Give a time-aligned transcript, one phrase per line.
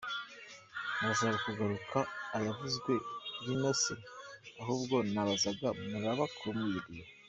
[0.97, 1.99] Murashaka kugaruza
[2.37, 2.91] ayaguzwe
[3.43, 3.95] Rhino se?
[4.61, 7.03] Ahubwo nabazaga murabakumiriye.